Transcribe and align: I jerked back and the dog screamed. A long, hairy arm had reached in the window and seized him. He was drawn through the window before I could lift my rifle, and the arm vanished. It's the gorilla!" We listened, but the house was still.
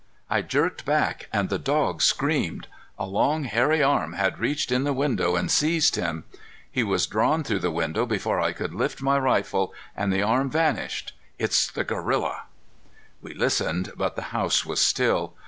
I 0.31 0.41
jerked 0.41 0.83
back 0.83 1.29
and 1.31 1.49
the 1.49 1.59
dog 1.59 2.01
screamed. 2.01 2.67
A 2.97 3.05
long, 3.05 3.43
hairy 3.43 3.83
arm 3.83 4.13
had 4.13 4.39
reached 4.39 4.71
in 4.71 4.83
the 4.83 4.93
window 4.93 5.35
and 5.35 5.51
seized 5.51 5.95
him. 5.95 6.23
He 6.71 6.81
was 6.81 7.05
drawn 7.05 7.43
through 7.43 7.59
the 7.59 7.69
window 7.69 8.07
before 8.07 8.41
I 8.41 8.51
could 8.51 8.73
lift 8.73 9.03
my 9.03 9.19
rifle, 9.19 9.75
and 9.95 10.11
the 10.11 10.23
arm 10.23 10.49
vanished. 10.49 11.13
It's 11.37 11.69
the 11.69 11.83
gorilla!" 11.83 12.45
We 13.21 13.35
listened, 13.35 13.91
but 13.95 14.15
the 14.15 14.23
house 14.33 14.65
was 14.65 14.81
still. 14.81 15.35